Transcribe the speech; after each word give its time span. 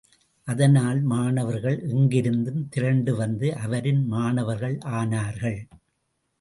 அதனால், 0.47 1.01
மாணவர்கள் 1.01 1.77
எங்கிருத்தும் 1.87 2.67
திரண்டு 2.69 3.15
வந்து 3.15 3.55
அவரின் 3.55 4.03
மாணவர்கள் 4.07 4.77
ஆனார்கள். 4.93 5.59